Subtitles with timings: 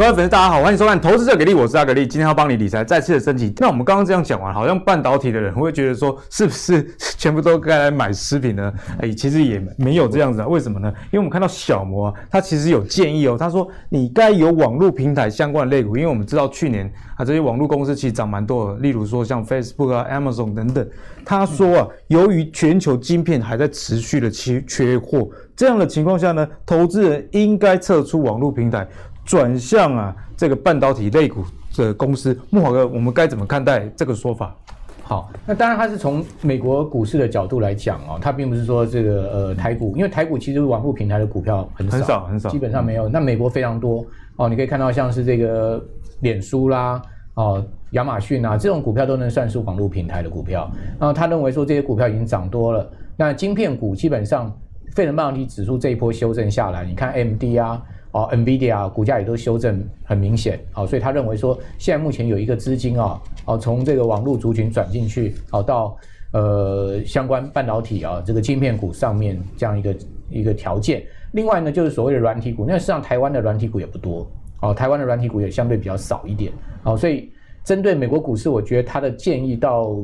[0.00, 3.52] 各位粉丝，大家好，欢迎收看《投资者给力》，我是阿格力，今天要帮你理财再次的升级。
[3.58, 6.82] 那我们刚刚这样讲完，好像半导体的人会觉得说，是不是
[7.18, 8.72] 全部都该来买食品呢？
[8.98, 10.46] 哎，其实也没有这样子啊。
[10.46, 10.90] 为什么呢？
[11.10, 20.88] 因为我们看到小摩啊，他其实有建议哦，他说你该有网络平台相关的类股，因为我们知道去年啊这些网络公司其实涨蛮多的，例如说像 Facebook 啊、Amazon 等等。
[21.26, 28.88] 他说啊，由于全球晶片还在持续的缺缺货，这样的情况下呢，投资人应该撤出网络平台。
[29.24, 31.44] 转向啊，这个半导体类股
[31.76, 34.54] 的公司，木华哥，我们该怎么看待这个说法？
[35.02, 43.08] 好，那当然它是从美国股市的角度来讲哦，它并不是说这个呃台股，因为台股其实网络平台的股票很少很少很少，基本上没有。
[43.08, 44.06] 那美国非常多
[44.36, 45.82] 哦，你可以看到像是这个
[46.20, 47.02] 脸书啦，
[47.34, 50.70] 哦亚马逊啊这种股票都能算是网络平台的股票。
[50.98, 54.56] 然后他认为说这些股票已经涨多了，那晶片股基本上
[54.94, 57.82] 费城半导体指数这一波修正下来，你看 AMD 啊。
[58.12, 65.96] 哦，NVIDIA 股价也都修正很明显，哦，所以他认为说，现在目前有一个资金啊，哦，从这个网络族群转进去，哦，到
[66.32, 69.96] 呃相关半导体啊这个晶片股上面这样一个
[70.28, 71.04] 一个条件。
[71.32, 74.28] 另外呢，就是所谓的软体股，那实际上台湾的软体股也不多，
[74.60, 77.30] 哦，台湾的软体股也相对比较少一点，哦，所以
[77.62, 79.96] 针对美国股市，我觉得他的建议到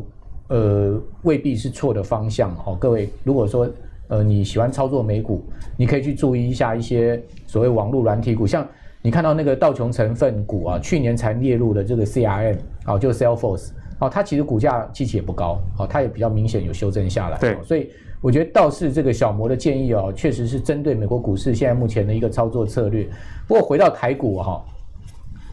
[0.46, 3.68] 呃未必是错的方向，哦，各位如果说。
[4.08, 5.44] 呃，你喜欢操作美股，
[5.76, 8.66] 你可以去注意一下一些所谓网络软体股，像
[9.02, 17.38] 你看到那个道琼成分股啊，去年才列入的这个 CRM 啊，就 Salesforce 啊，它其实股价基期也不高啊，它也比较明显有修正下来。
[17.38, 17.90] 对，所以
[18.20, 23.08] 我觉得倒是这个小摩的建议哦，确实是针对美国股市现在目前的一个操作策略。
[23.46, 24.64] 不过回到台股哈，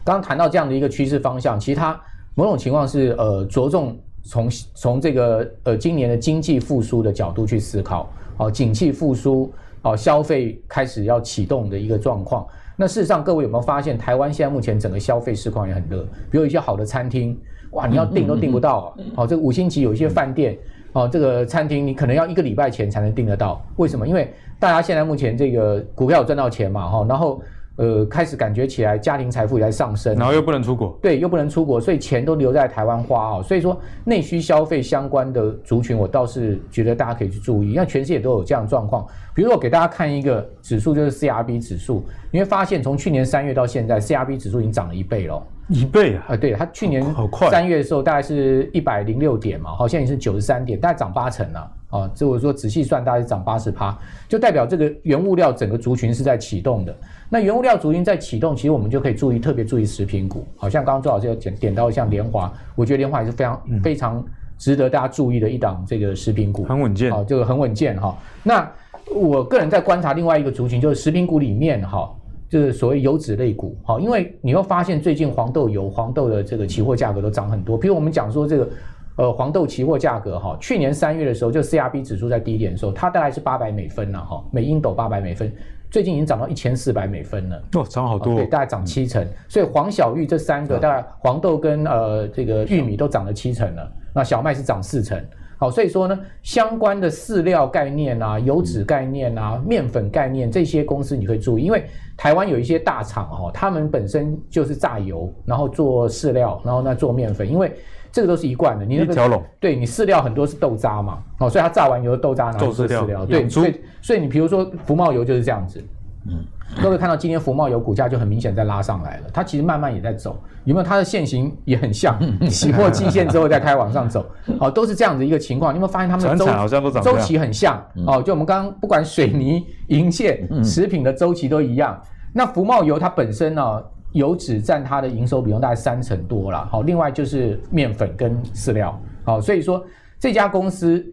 [0.04, 2.00] 刚刚谈到这样的一个趋势方向，其实它
[2.34, 8.10] 某种情况是呃着重从从这个呃今年的经济复苏的角度去思考。
[8.36, 9.48] 哦，景气复苏，
[9.82, 12.44] 哦，消费开始要启动的一个状况。
[12.74, 16.02] 那事实上，各位有没有发现，台湾现在目前整个消费市况也很热？
[16.32, 17.38] 比如一些好的餐厅，
[17.70, 18.78] 哇，你要订都订不到。
[18.78, 20.58] 啊哦，这个五星级有一些饭店，
[20.94, 23.64] 哦，这个餐厅你可能要一个礼拜前才能订得到。
[23.76, 24.08] 为什么？
[24.08, 27.40] 因为大家现在目前这个股票有赚到钱嘛，哈，然后。
[27.76, 33.42] 呃，开始感觉起来家庭财富也在上升，然后又不能出国，对，又不能出国，所以钱都留在台湾花哦。
[33.42, 39.04] 所以说内需消费相关的族群，我倒是觉得大家可以去注意，因为全世界都有这样的状况。
[39.34, 46.26] 比如说我给大家看一个指数，就是 CRB 指数，你会发现从去年三月到现在，CRB 指数已经涨了一倍了，一倍啊！
[46.28, 47.04] 啊，对，它去年
[47.50, 51.58] 三月的时候大概是一百零六点嘛，好，现在已经是九十三点，大概涨八成了。
[51.58, 51.83] 啊，
[52.14, 53.96] 这我说仔细算，大概是涨八十趴，
[54.28, 56.94] 就代表这个原物料整个族群是在启动的。
[57.28, 60.46] 那原物料族群在启动，其实我们就可以注意，特别注意食品股。
[60.56, 64.24] 好像刚刚周老师有点点到像联华，我觉得联华也是非常、嗯、非常
[64.58, 67.10] 值得大家注意的一档这个食品股，很稳健。
[67.10, 68.16] 好，这个很稳健哈。
[68.42, 68.70] 那
[69.14, 72.12] 我个人在观察另外一个族群，就是食品股里面哈，
[72.48, 73.76] 就是所谓油脂类股。
[73.84, 77.78] 好，因为你会发现最近黄豆油、黄豆的这个期货价格都涨很多。
[77.78, 78.68] 比如我们讲说这个。
[79.16, 85.52] 呃，黄豆期货价格哈，去年三月的时候，就 CRB 指数在低点的时候，它大概是八百美分了哈，每英斗八百美分，
[85.88, 89.24] 最近已经涨到一千四百美分了，哦，涨好多，哦，对，大概涨七成。
[89.46, 95.16] 所以黄小玉这三个，大概黄豆跟呃这个玉米都涨了七成了，那小麦是涨四成。
[95.58, 101.84] 好，所以说呢，相关的饲料概念啊、油脂概念啊、面粉概念这些公司你可以注意，因为
[102.16, 107.72] 台湾有一些大厂哈，他们本身就是榨油，然后做饲料，然后呢做面粉，因为。
[108.14, 115.84] 这个都是一贯的，你那个对你饲料很多是豆渣嘛，哦，所以它榨完油豆渣然后做饲料，对，所以所以你比如说福茂油就是这样子，
[116.28, 116.44] 嗯，
[116.80, 120.86] 各位看到今天福茂油股价就很明显在拉上来了，它其实慢慢也在走，有没有？
[120.86, 122.16] 它的线形也很像，
[122.48, 124.24] 洗破季线之后再开往上走，
[124.60, 125.74] 哦，都是这样子一个情况。
[125.74, 127.84] 你有没有发现它们的周周期很像？
[128.06, 132.00] 哦，就我们刚刚不管水泥、银线、食品的周期都一样。
[132.32, 133.82] 那福茂油它本身呢？
[134.14, 139.84] 油脂占它的营收比重大概三成多了，好，另外就是面粉跟饲料，好，所以说
[140.20, 141.04] 这家公司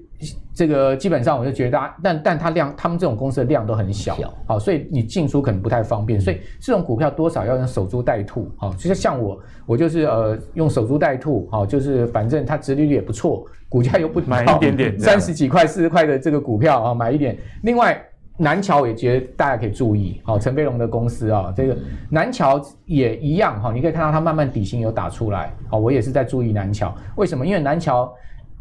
[0.54, 4.16] 这个基本上我就觉得，但但它量，他们这种公司的量都很小，
[4.46, 18.00] 好，所以你进出可能不太方便，所以这种股票多少要用守株待兔，好，就像我，我就是呃用守株待兔，好，就是反正它殖利率也不错，股价又不买一点点三十几块、四十块的这个股票啊，买一点，另外。
[18.42, 21.78] 南桥也觉得大家可以注意，好，陈飞龙的公司啊，这个
[22.10, 27.46] 南桥也一样哈，你可以看到它慢慢底薪有打出来，好，我也是在注意南桥，为什么？
[27.46, 28.12] 因为南桥，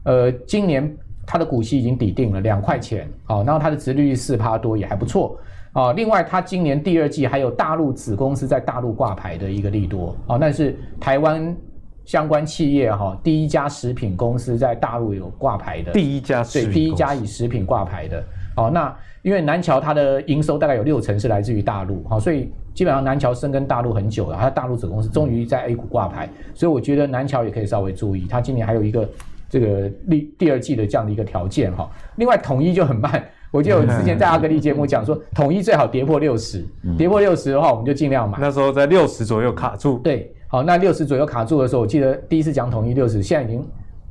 [0.04, 0.94] 呃，今年
[1.26, 5.38] 它的股息已经抵定了两块钱，好，然后它的殖利率四趴多也还不错，
[5.72, 11.56] 啊，另外它今年第二季还有大陆子公司在大陆挂牌的一个利多，啊，那是台湾
[12.04, 18.22] 相关企业哈第一家食品公司在大陆有挂牌的，第一家对，第一家以食品挂牌的，
[18.54, 18.94] 好，那。
[19.22, 29.08] 因为南桥它的营收大概有六成是来自于大陆，好，所以基本上南桥深耕大陆很久了，它大陆子公司终于在 A 股挂牌，所以我觉得南桥也可以稍微注意，它今年还有一个
[29.48, 31.90] 这个第第二季的这样的一个条件哈。
[32.16, 36.64] 另外统一就很慢，我记得我之前在阿格力节目讲说，统一最好跌破六十，
[36.96, 38.38] 跌破六十的话我们就尽量买。
[38.40, 39.98] 那时候在六十左右卡住。
[39.98, 43.66] 对，好，那六十左右卡住的时候，我记得第一次讲统一六十，现在已经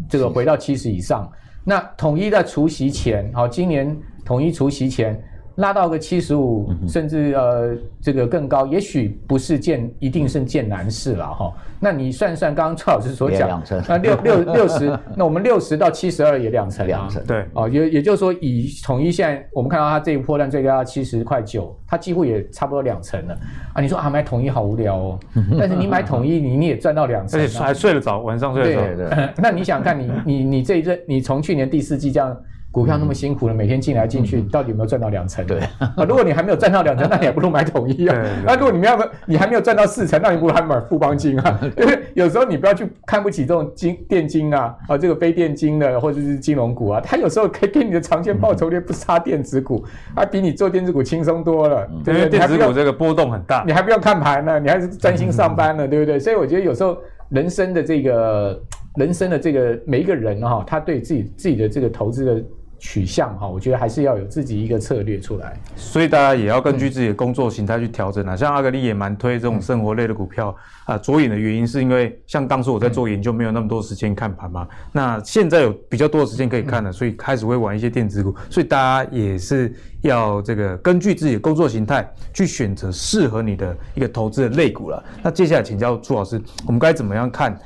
[0.08, 1.28] 这个回到七十以上。
[1.64, 3.96] 那统一在除夕前，好，今年
[4.30, 5.20] 统一除息前。
[5.56, 11.54] 拉到个七十五，甚至呃这个更高，也许不是件一定是件难事了哈。
[11.82, 23.38] 那你算算，刚刚蔡老师所讲，那六六六十， 那我们六十到七十二也两成，两成，对，哦，也也就是说，以统一现在我们看到它这一波段最高七十块九，它几乎也差不多两成了
[23.74, 23.82] 啊。
[23.82, 25.20] 你说啊买统一好无聊哦，
[25.60, 28.96] 但是你买统一你你也赚到两成，而且还睡得着，晚上睡得着。
[28.96, 29.30] 对对。
[29.44, 32.34] 那你想看你你你这一阵，你从去年第四季这样。
[32.72, 35.44] 股票那么辛苦了，每天进来进去，到底有没有赚到两成？
[35.44, 38.16] 对啊，如果你还没有赚到两成， 那你还不如买统一啊。
[38.46, 38.96] 那如果你没有，
[39.26, 41.60] 你还没有赚到四成，那你不如还买富邦金啊。
[41.78, 49.84] 因为有时候你不要去看不起这种金电金啊，啊，这个非电金的或者是金融股啊，它有时候可以给你的长线报酬率不差电子股，
[50.16, 51.88] 它比你做电子股轻松多了。
[52.06, 56.20] 因为电子股这个波动很大，你还不用看盘呢，你还是专心上班呢，对不对？
[56.20, 56.96] 所以我觉得有时候
[57.30, 58.62] 人生的这个
[58.96, 62.44] 人生的这个每一个人哈，他对自己自己的这个投资的。
[62.80, 68.36] 取向哈，我觉得还是要有自己一个策略出来，所以大家也要根据自己的工作形态去调整啊。
[68.36, 70.56] 像阿格力也蛮推这种生活类的股票
[70.86, 70.98] 啊。
[70.98, 74.68] 着眼的原因是因为像当初我在做研究，没有那么多时间看盘嘛。
[74.92, 78.34] 那现在有比较多的时间可以看了，所以开始会玩一些电子股。
[78.50, 85.04] 所以大家也是要这个根据自己的工作形态去选择适合你的一个投资的类股了。
[85.22, 87.58] 那接下来请教朱老师，我们该怎么样看？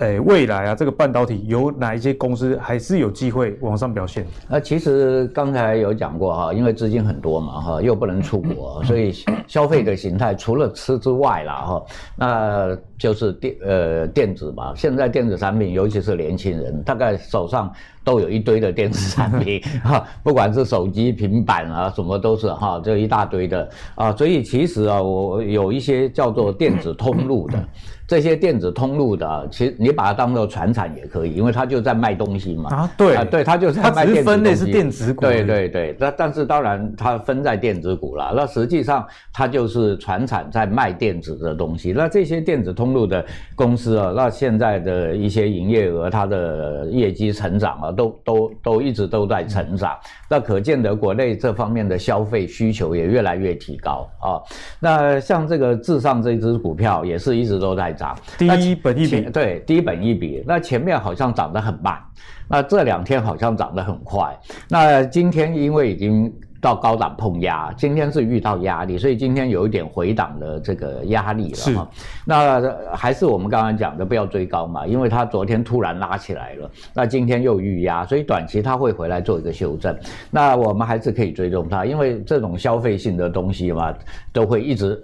[0.00, 4.26] 诶，未来啊，这个半导体有哪一些公司还是有机会往上表现？
[4.48, 9.12] 那其实刚才有讲过哈，因为资金很多嘛哈，又不能出国， 所以
[9.46, 11.84] 消费的形态除了吃之外啦哈，
[12.16, 14.74] 那就是电呃电子嘛。
[14.74, 17.72] 现在电子产品，尤其是年轻人，大概手上
[18.06, 24.12] 都有一堆的电子产品 哈，不管是手机、平板啊，什么都是哈，就一大堆的啊。
[24.12, 27.58] 所以其实啊，我有一些叫做电子通路的。
[28.08, 32.70] 这些电子通路的，其实你把它当做传产也可以，因为它就在卖东西嘛。
[32.70, 34.14] 啊，对，啊、对，它就是在卖电子东西。
[34.14, 35.22] 它只是分类是电子股。
[35.22, 38.32] 对对对，那但是当然它分在电子股了。
[38.36, 41.90] 那实际上它就是传产在卖电子的东西。
[41.90, 43.26] 那这些电子通路的
[43.56, 49.92] 公司啊，那现在的一些营业额，它的业绩成长啊，都都都一直都在成长。
[49.92, 54.38] 嗯、那可见得国内这方面的消费需求也越来越提高啊。
[54.78, 57.86] 那像这个至上这支股票也是一直都在。
[57.96, 61.98] 涨低本一比，对，低本一比，那前面好像涨得很慢，
[62.46, 64.38] 那这两天好像涨得很快，
[64.68, 66.30] 那今天因为已经。
[66.60, 71.88] 到高档碰压，今天是遇到压力，所以今天有一点回档的这个压力了
[72.24, 72.60] 那
[72.94, 79.96] 还是我们刚刚讲的，不要追高嘛，因为它昨天突然拉起来了，那今天又遇压，所以短期它会回来做一个修正。
[80.30, 83.94] 那我们还是可以追踪它，因为这种消费性的东西嘛，
[84.32, 85.00] 都会一直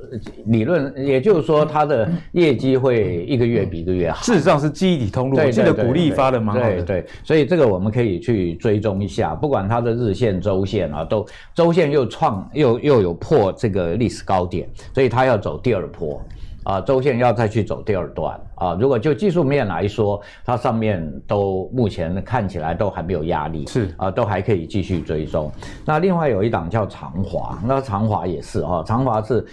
[0.47, 4.23] 理论，也就是说它的业绩会一个月比一个月好。
[4.23, 6.69] 事实上是记忆体通路，我记得股利发的蛮好的。
[6.69, 11.27] 对，对对，所以这个我们可以去追踪一下，不管它的日线、周线啊都。
[11.55, 16.21] 周线又创又又有破这个历史高点，所以它要走第二波。
[16.65, 18.75] 啊，周线要再去走第二段啊。
[18.81, 25.51] 如果就技术面来说，它上面都目前看起来都还没有压力，是啊，都还可以继续追踪。
[25.85, 29.45] 那另外有一档叫长华，那长华也是啊，长华是。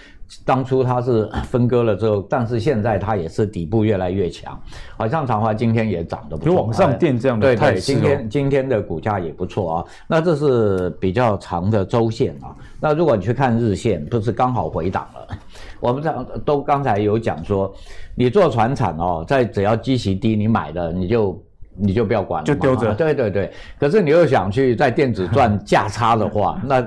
[0.44, 4.56] 当初它是分割了之后，但是现在它也是底部越来越强，
[4.96, 7.94] 好像长华今天也涨得不错，就往上垫这样的态势。
[7.94, 9.84] 对对，今天今天的股价也不错啊。
[10.06, 12.54] 那这是比较长的周线啊。
[12.80, 15.36] 那如果你去看日线，不是刚好回档了？
[15.80, 16.12] 我们这
[16.44, 17.74] 都刚才有讲说，
[18.14, 21.42] 你做传产哦，在只要基期低，你买的你就
[21.76, 22.94] 你就不要管了，就丢着。
[22.94, 23.52] 对对对。
[23.78, 26.86] 可是你又想去在电子赚价差的话， 那。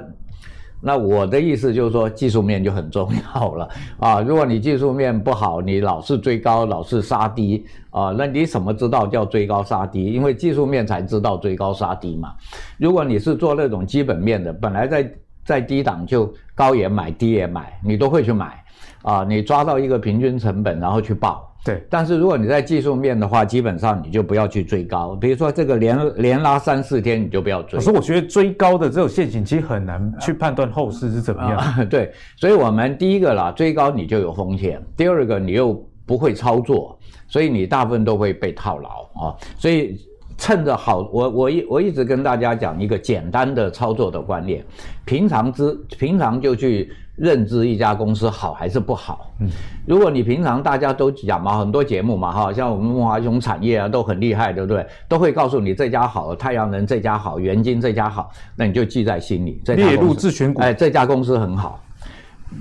[0.86, 3.70] 那我的意思就是说，技术面就很重要了
[4.00, 4.20] 啊！
[4.20, 10.12] 如果你技术面不好，你老是追高，老是杀低啊，那你怎么知道叫追高杀低？
[10.12, 12.34] 因为技术面才知道追高杀低嘛。
[12.78, 15.14] 如果你是做那种基本面的，本来在
[15.46, 18.62] 在低档就高也买，低也买，你都会去买
[19.04, 19.24] 啊。
[19.24, 21.50] 你抓到一个平均成本，然后去报。
[21.66, 25.16] 对，但是如果你在技术面的话，基本上你就不要去追高。
[25.16, 27.80] 比如说这个连连拉三四天，你就不要追。
[27.80, 31.58] 可是我觉得追高的这种陷阱，其实很难去判断后市是怎么样。
[31.58, 35.74] 啊， 对，所以我们第一个啦，追高你就有风险；第二个你又
[36.06, 39.36] 不会操作，所以你大部分都会被套牢啊。
[39.58, 39.98] 所以
[40.38, 44.64] 趁着好，我我一我一直跟大家讲一个简单的操作的观念，
[45.06, 49.32] 平常之平常就去认知一家公司好还是不好。
[49.40, 49.48] 嗯，
[49.86, 54.86] 如果你平常大家都讲嘛，很多节目嘛，哈，像我们梦华雄产业啊都很厉害，对不对？
[55.08, 59.62] 都会告诉你这家好，太阳能这家好，元晶这家好，那你就记在心里。
[59.64, 61.80] 这列入自选股，哎，这家公司很好。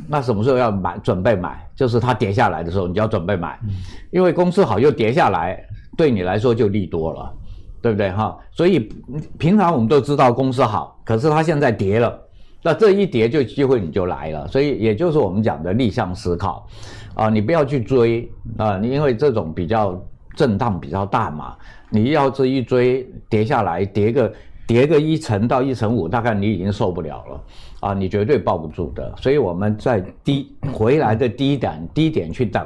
[0.09, 0.97] 那什么时候要买？
[1.03, 3.59] 准备买，就是它跌下来的时候，你就要准备买，
[4.11, 5.63] 因为公司好又跌下来，
[5.99, 7.31] 对你来说就利多了，
[7.83, 8.39] 对不对哈？
[8.53, 8.89] 所以
[9.39, 12.19] 平常我们都知道公司好，可是它现在跌了，
[12.63, 16.67] 那这一跌就机会你就来了，所以也就是我们讲的逆向思考，
[17.15, 20.01] 啊，你不要去追啊，你因为这种比较
[20.37, 21.57] 震荡比较大嘛，
[21.91, 24.33] 你要这一追跌下来，跌个
[24.67, 27.41] 跌个一成到一成五，大概你已经受不了了。
[27.81, 32.65] 啊，你绝对抱不住的，所以我们在低回来的低点低点去等。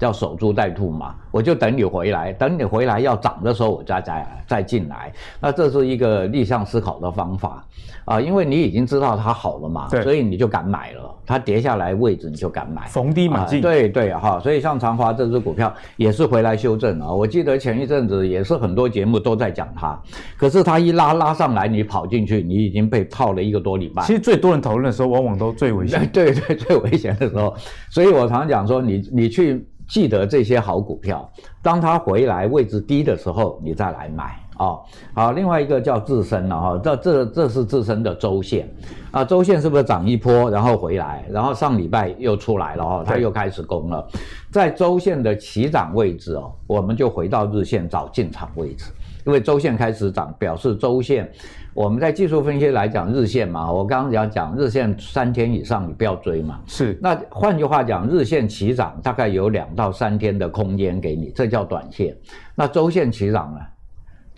[0.00, 5.12] 叫守株待兔嘛，我就等你回来，等你回来要涨的时候，我再再再进来。
[5.38, 7.62] 那这是一个逆向思考的方法
[8.06, 11.14] 啊，因为你已经知道它好了嘛，所以你就敢买了。
[11.26, 13.58] 它跌下来位置你就敢买，逢低买进。
[13.58, 17.12] 啊、对对哈，所以像长华这只股票也是回来修正啊。
[17.12, 20.00] 我记得前一阵子也是很多节目都在讲它，
[20.38, 24.02] 可是它一拉拉上来，你跑进去，你已经被套了一个多礼拜。
[24.04, 26.04] 其实最多人讨论的时候，往往都最危险。
[26.10, 27.54] 对对，最危险的时候。
[27.90, 29.62] 所以我常讲说，你你去。
[29.90, 31.28] 记得这些好股票，
[31.60, 34.24] 当它回来位置低的时候，你再来买
[34.56, 34.82] 啊、哦。
[35.12, 38.72] 好，另外一个叫自身了哈，这这这是自身的周线。
[39.10, 44.06] 啊，周线是不是涨一波，然后回来，然后上礼拜又出来了哈，它又开始攻了，
[44.52, 48.92] 在周线的起涨位置哦，我们就回到日线找进场位置，
[49.26, 51.28] 因为周线开始涨，表示周线。
[51.74, 56.60] 我们在技术分析来讲日线嘛，我刚刚讲讲日线三天以上你不要追嘛。
[56.66, 56.98] 是。
[57.00, 62.16] 那换句话讲，日线起涨大概有两到三天的空间给你，这叫短线。
[62.54, 63.60] 那周线起涨呢？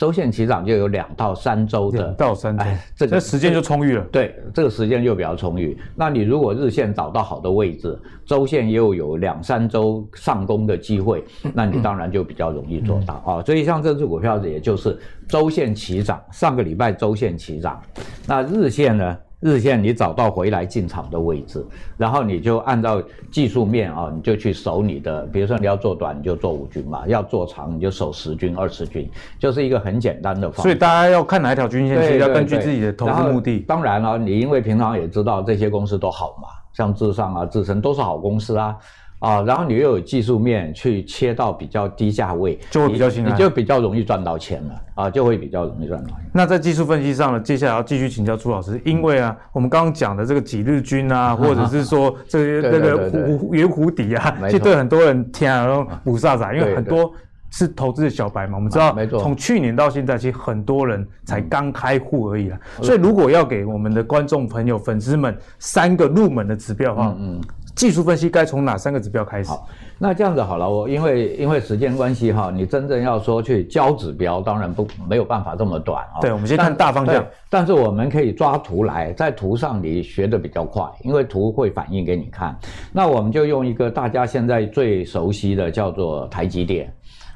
[0.02, 4.04] 周线起涨就有两到三周的，两到三周，哎，这个时间就充裕了。
[4.10, 5.78] 对，这个时间就比较充裕。
[5.94, 11.22] 那你如果日线找到好的位置，周线又有两三周上攻的机会，
[11.54, 13.42] 那你当然就比较容易做到啊、嗯哦。
[13.46, 17.80] 所以像这只股票，也就是周线起涨，上个礼拜周线起涨，
[18.26, 19.16] 那日线呢？
[19.42, 30.62] 日线你找到回来进场的位置，然后你就按照技术面啊，你就去守你的，比如说你要做短，你就做五均嘛；要做长，你就守十均、二十均，就是一个很简单的方法。
[30.62, 33.58] 所以大家要看哪一条均线，其实要根据自己的投资目的。
[33.58, 38.76] 当然了、啊，你因为平常也知道这些公司都好嘛，像智尚啊、智深都是好公司啊。
[39.22, 46.16] 啊，然后你又有技术面去切到比较低价位，就会比较轻，你就比较容易赚到钱了啊，就会比较容易赚到钱。
[46.34, 57.14] 那在技术分析上呢，接下来要继续请教朱老师，因为啊，我们刚刚讲的这个几日均啊， 或者是说这些那个弧圆弧底啊，其实对很多人天啊都五煞煞，因为很多
[57.52, 62.58] 是投资的小白嘛，我们知道，从去年到现在，其实很多人才刚开户而已啦。
[62.82, 67.40] 所以如果要给我们的观众朋友、粉丝们三个入门的指标的话，嗯。
[67.74, 69.50] 技术分析该从哪三个指标开始？
[69.50, 69.66] 好，
[69.98, 76.20] 那这样子好了，我因为因为时间关系哈，你真正要说去教指标，当然不没有办法这么短啊。
[76.20, 77.24] 对，我们先看大方向。
[77.48, 82.56] 但是我们可以抓图来，在图上你学的比较快，因为图会反映给你看。
[82.92, 86.92] 那我们就用一个大家现在最熟悉的叫做台积电。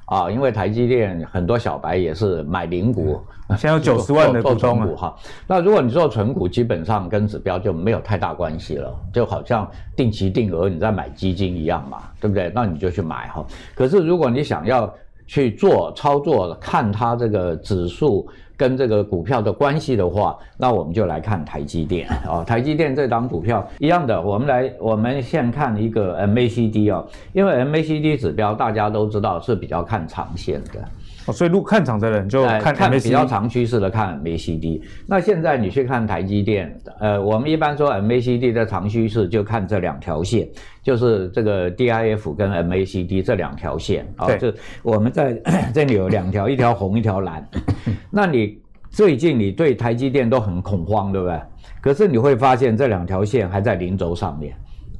[0.07, 3.21] 啊，因为台积电很多小白也是买零股，
[3.51, 5.15] 现在有九十万的股东哈。
[5.47, 12.51] 那如果你做存股，基本上跟指标就没有太大关系了，就好像定期定额你在买基金一样嘛，对不对？
[12.55, 13.45] 那你就去买哈。
[13.75, 14.93] 可是如果你想要
[15.27, 18.27] 去做操作，看它这个指数。
[18.57, 22.43] 跟这个股票的关系的话，那我们就来看台积电 哦。
[22.47, 30.81] 台积电这档股票一样的，我们来，我们先看一个 MACD 哦，因为 MACD 指标大家都知道是比较看长线的。
[31.27, 34.81] 哦，所以如果看长的人就看看比较长趋势的看 MACD。
[35.07, 40.49] 那现在你去看台积电，呃，我们一般说 MACD 的长趋势就看这两条线，
[40.87, 44.33] 就是这个 DIF 跟 MACD 这两条线啊。
[44.37, 44.53] 就
[44.85, 45.35] 我们在
[45.75, 47.45] 这里有两条，一条红，一条蓝。
[48.09, 48.57] 那你
[48.89, 51.41] 最近你对台积电都很恐慌，对不对？
[51.81, 54.55] 可是你会发现这两条线还在零轴上面。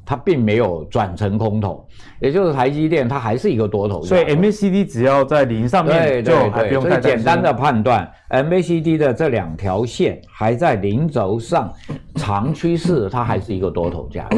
[0.09, 1.85] 它并没有转成空头，
[2.21, 11.73] 也就是台积电它还是一个多头，所以 MACD 只要在零上面就还不用太简单的判断，MACD 的这两条线还在零轴上，
[12.15, 14.29] 长趋势它还是一个多头价，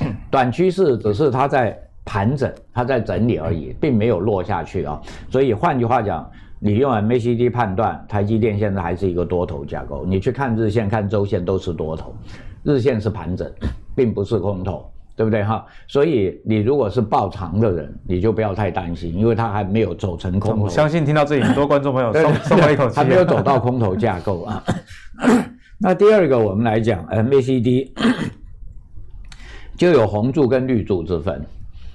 [0.30, 5.00] 短趋势只是它在盘整，它在整理而已，并没有落下去啊。
[5.28, 6.28] 所以换句话讲，
[6.58, 12.14] 你用 MACD 判断台积电现在还是一个多头架构，你去看日线、看周线都是多头，
[12.62, 13.50] 日线是盘整，
[13.94, 14.90] 并不是空头。
[15.16, 15.66] 对不对哈？
[15.86, 20.62] 所以你如果是抱长的人，你就不要太担心，因为它还没有走成空头。
[20.64, 24.64] 我相信听到这里，很多观众朋友 松松了一口气，还没有走到空头架构啊。
[25.78, 27.90] 那第二个，我们来讲 MACD，
[29.80, 31.42] 就有红柱跟绿柱之分。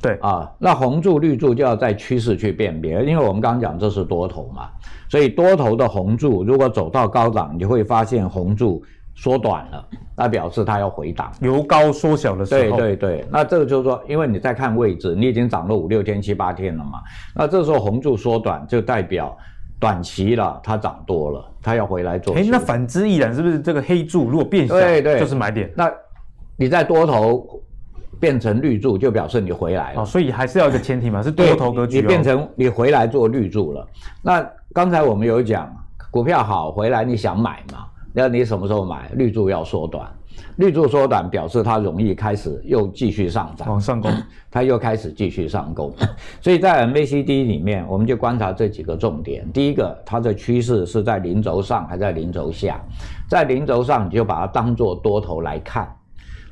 [0.01, 4.69] 对啊，那红柱绿柱就要在趋势去辨别，因为我们刚刚讲这是多头嘛，
[5.07, 9.85] 所以多头的红柱如果走到高档，你就会发现红柱缩短了，
[10.17, 12.75] 那表示它要回档，由高缩小的时候。
[12.75, 17.03] 对对对，那这个就是说，因为你在看位置，你已经涨了五六天、七八天了嘛，
[17.35, 19.37] 那这时候红柱缩短就代表
[19.79, 22.35] 短期了，它涨多了，它要回来做。
[22.35, 25.71] 哎，那反之亦然，是不是这个黑柱如果变小，对对，就是买点？
[25.77, 25.91] 那
[26.57, 27.61] 你在多头。
[28.19, 32.01] 变成绿柱就表示你回来了，哦，所以还是要一个前提嘛，是多头格局，哦。
[32.01, 33.87] 你变成你回来做绿柱了。
[34.21, 35.71] 那刚才我们有讲，
[36.11, 37.85] 股票好回来你想买嘛？
[38.13, 39.11] 那你什么时候买？
[39.15, 40.09] 绿柱要缩短，
[40.55, 44.09] 绿柱缩短表示它容易开始又继续上涨，往上攻，
[44.49, 45.93] 它又开始继续上攻。
[46.39, 49.45] 所以在 MACD 里面，我们就观察这几个重点。
[49.51, 52.79] 第一个，它的趋势是在零轴上还是在零轴下？
[53.29, 55.93] 在零轴上，你就把它当做多头来看。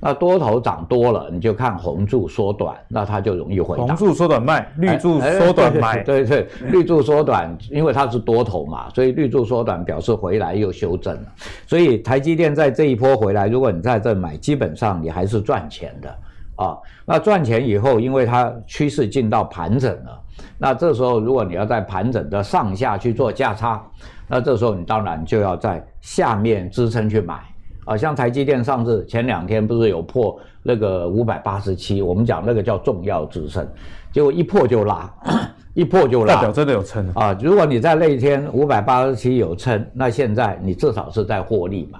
[0.05, 3.88] 那多头涨多了，你就看红柱缩短，那它就容易回档。
[3.88, 6.00] 红柱缩短卖，绿柱缩短买。
[6.00, 11.22] 哎、对，对对，绿柱缩短，因为它是多头嘛，所以绿柱缩短表示回来又修正了。
[11.65, 16.10] 所以台积电在这一波回来，如果你在这买，基本上你还是赚钱的
[16.57, 16.77] 啊。
[17.05, 20.22] 那赚钱以后，因为它趋势进到盘整了，
[20.57, 23.81] 那这时候如果你要在盘整的上下去做价差，
[24.27, 27.39] 那这时候你当然就要在下面支撑去买。
[27.86, 33.68] 啊，像台积电上市前两天不是有破那个五百八十七，我们讲那个叫重要支撑，
[34.12, 35.13] 结果一破就拉，
[35.75, 37.38] 一破就拉，代表真的有撑啊！
[37.42, 42.00] 如果你在那一天五百八十七有撑，那现在你至少是在获利嘛，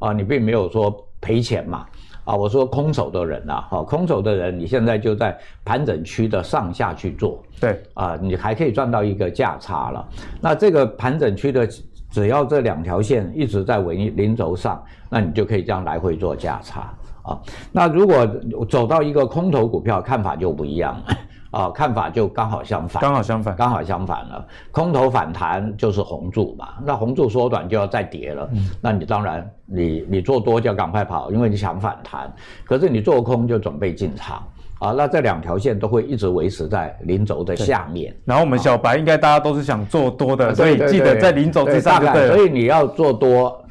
[0.00, 1.86] 啊，你并没有说赔钱嘛，
[2.24, 10.06] 啊，我说空手的人啊，哈，空手的人你现在就在盘整区的上下去做，对，啊，你还可以赚到一个价差了。
[10.42, 11.66] 那这个盘整区的。
[12.12, 17.36] 只要这两条线一直在零零轴上，那你就可以这样来回做价差啊。
[17.72, 18.24] 那如果
[18.68, 21.16] 走到一个空头股票，看法就不一样了
[21.58, 24.46] 啊，看法就刚好相反，刚好相反，刚好相反了。
[24.70, 32.32] 空头反弹就是红柱嘛，那红柱缩短就要再跌了，嗯、那你当然你你做多就要赶快跑，因为你想反弹，
[32.64, 34.42] 可是你做空就准备进场。
[34.82, 38.12] 啊，那这两条线都会一直维持在零轴的下面。
[38.24, 42.12] 然后我们小白应该大家都是想做多的，所以记得在零轴之上对。
[42.12, 43.64] 对，所以你要做多，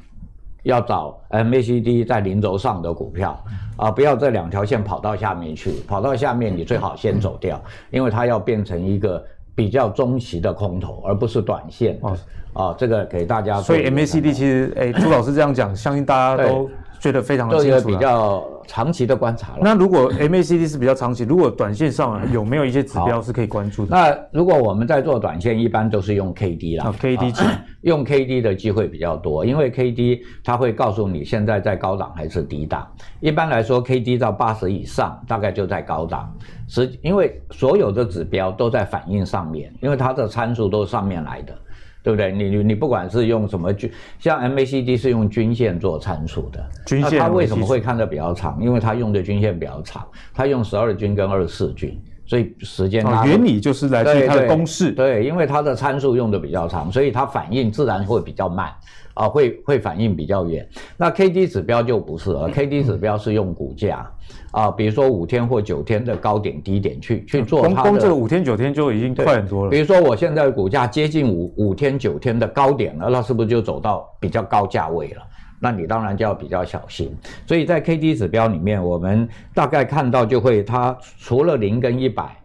[0.64, 3.38] 要找 MACD 在零轴上的股票
[3.76, 9.22] 啊，不要这两条线跑到下面去，跑到下面你最好先走掉，因为它要变成一个
[9.54, 12.00] 比较中期的空头，而不是短线。
[12.04, 12.18] 哦，
[12.54, 13.62] 啊，这个给大家。
[13.62, 16.70] 所以 MACD 其实，哎，朱老师这样讲，相信大家都。
[17.02, 19.60] 觉得非常的清楚，比较长期的观察了。
[19.60, 23.98] 那如果 MACD 是比较长期，如果短线上有没有一些指标是可以关注的？
[23.98, 26.94] 那如果我们在做短线，一般都是用 KD 啦。
[27.02, 27.44] KD 值
[27.82, 32.88] 用 KD 的机会比较多，因为 KD 它会告诉你现在在高档还是低档。
[33.20, 36.32] 一般来说，KD 到八十以上，大概就在高档。
[36.68, 41.58] 是，因为所有的指标都在反应上面，因为它的参数都是上面来的。
[42.04, 42.32] 对不对？
[42.32, 48.58] 你你你不管是用什么均，像 MACD 是用均线做参数的，均线它为什么会看得比较长？
[48.62, 51.96] 因为它用的均线比较长，它用十二均跟二十四均，
[52.32, 54.90] 所以时间它、哦、原理就是来自于它的公式。
[54.94, 58.72] 对，对，因为它的参数用的比较长，所以它反应自然会比较慢
[59.16, 60.66] 啊，会会反应比较远。
[60.96, 64.10] 那 KD 指标就不是了，KD 指标是用股价。
[64.52, 69.70] 啊，比如说五天或九天的高点低点去去做它的，光这个五天九天就已经快很多了。
[69.70, 75.22] 比如说我现在股价接近五五天九天的高点了，那是不是就走到比较高价位了？
[75.64, 77.16] 那你当然就要比较小心。
[77.46, 82.36] 所以在 K D 指标里面，我们大概看到就会，它除了零跟一百，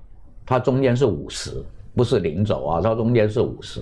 [0.44, 3.80] 它中间是五十，不是零轴啊，它中间是五十。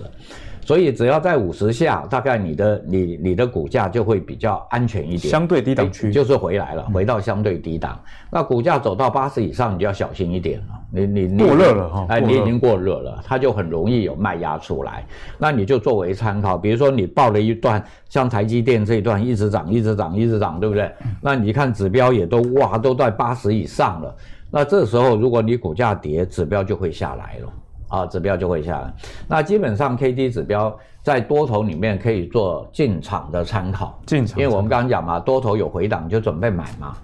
[0.65, 7.93] 所以只要在五十下，大概你的你你的股价就会比较安全一点，相对低档区就是回来了，回到相对低档。
[7.93, 10.65] 嗯、那股价走到八十以上，你就要小心一点了。
[10.91, 15.05] 你你你过热了哈，哎，你已经过热了，它就很容易有卖压出来。
[15.37, 20.91] 那你就作为参考，比如说你报了一段像台积电这一段一直涨，一直涨，一直涨，对不对？
[21.21, 24.15] 那你看指标也都哇都在八十以上了。
[24.49, 27.53] 那这时候如果你股价跌，指标就会下来了。
[27.87, 28.93] 啊，指标就会下来。
[29.27, 33.99] 那基本上 K D 指标在多头里面可以做进场的参考。
[34.05, 36.95] 进场，因为我们刚刚讲嘛，多头有回档就准备买嘛。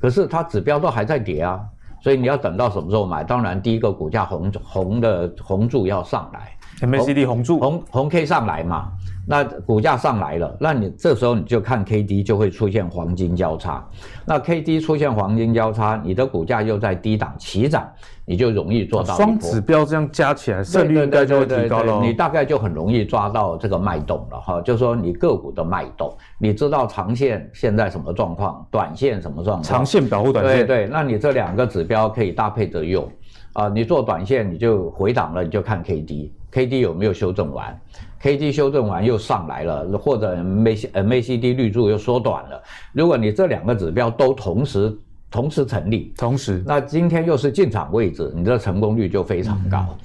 [0.00, 1.60] 可是它指标都还在跌啊，
[2.02, 3.22] 所以你要等到什么时候买？
[3.22, 8.92] 当然，第一个股价红红的红柱要上来，M A C D 红柱，红红 K 上来嘛。
[9.26, 13.86] 那股价上来了，那你这时候你就看 K D 就会出现黄金交叉，
[14.26, 17.88] 那 K D 出现黄金交叉，你的股价又在低档起涨，
[18.24, 22.00] 你就容易做到双指标这样加起来，胜率应该就会提高了。
[22.00, 33.08] 你大概就很容易抓到这个脉动了哈，就是说你个股的脉动，你知道长线现在什么状况，短线什么状况，长线保护短线，对对，那你这两个指标可以搭配着用。
[33.52, 37.76] 啊，你做短线你就回档了，你就看 K D，K D 有没有修正完。
[38.22, 42.62] K D 修正完又上来了，或者 M A C M A C D 绿柱又缩短了。
[42.92, 44.94] 如果你这两个指标都同时
[45.30, 49.86] 同时成立，同时，那今天又是进场位置，你的成功率就非常高。
[49.88, 49.96] 嗯、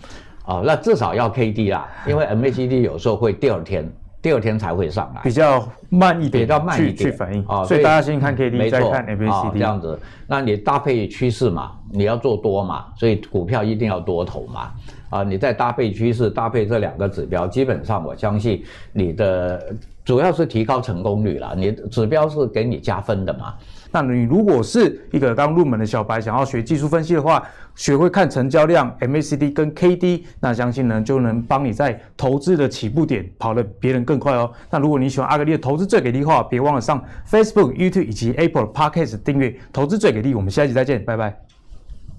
[0.45, 3.91] 哦，那至少要 K D 啦，因为 M A C D 有时候会第二天，
[4.25, 7.63] 第二天才会上来，比较慢一点，比较慢一点去反应啊、哦。
[7.63, 9.99] 所以大家先看 K D，再看 A B C D、哦、这样子。
[10.25, 14.71] 那你搭配趋势嘛，你要做多嘛，所以股票一定要多头嘛。
[15.11, 21.53] 啊，你再搭配趋势，搭配这两个指标，基本上我相信你的主要是提高成功率了。
[21.55, 23.53] 你指标是给你加分的嘛？
[23.95, 27.41] 那你如果是一个刚入门的小白，想要学技术分析的话，
[27.75, 34.51] 学会看成交量、MACD 跟 KD，那相信呢就能帮你在投资的起步点跑得别人更快哦。
[34.69, 40.35] 那如果你喜欢阿格力的投资最给力的话，别忘了上 Facebook、YouTube 以及 Apple Podcast 订阅投资最给力。
[40.35, 41.33] 我们下一集再见，拜拜，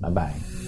[0.00, 0.65] 拜拜。